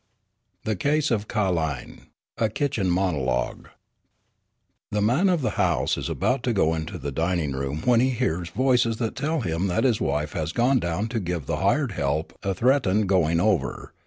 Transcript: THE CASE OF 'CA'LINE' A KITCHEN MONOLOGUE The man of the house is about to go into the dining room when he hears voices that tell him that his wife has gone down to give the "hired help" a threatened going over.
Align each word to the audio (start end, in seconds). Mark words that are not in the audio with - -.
THE 0.63 0.75
CASE 0.75 1.11
OF 1.11 1.27
'CA'LINE' 1.27 2.07
A 2.39 2.49
KITCHEN 2.49 2.89
MONOLOGUE 2.89 3.67
The 4.89 5.01
man 5.03 5.29
of 5.29 5.43
the 5.43 5.51
house 5.61 5.95
is 5.95 6.09
about 6.09 6.41
to 6.41 6.53
go 6.53 6.73
into 6.73 6.97
the 6.97 7.11
dining 7.11 7.51
room 7.51 7.83
when 7.85 7.99
he 7.99 8.09
hears 8.09 8.49
voices 8.49 8.97
that 8.97 9.15
tell 9.15 9.41
him 9.41 9.67
that 9.67 9.83
his 9.83 10.01
wife 10.01 10.33
has 10.33 10.53
gone 10.53 10.79
down 10.79 11.07
to 11.09 11.19
give 11.19 11.45
the 11.45 11.57
"hired 11.57 11.91
help" 11.91 12.33
a 12.41 12.55
threatened 12.55 13.09
going 13.09 13.39
over. 13.39 13.93